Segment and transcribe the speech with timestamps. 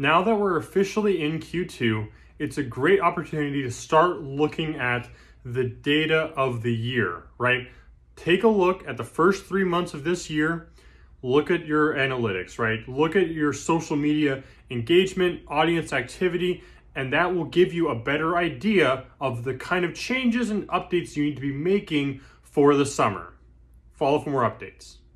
[0.00, 2.08] Now that we're officially in Q2,
[2.38, 5.08] it's a great opportunity to start looking at
[5.44, 7.66] the data of the year, right?
[8.14, 10.68] Take a look at the first three months of this year.
[11.20, 12.88] Look at your analytics, right?
[12.88, 16.62] Look at your social media engagement, audience activity,
[16.94, 21.16] and that will give you a better idea of the kind of changes and updates
[21.16, 23.34] you need to be making for the summer.
[23.94, 24.98] Follow for more updates.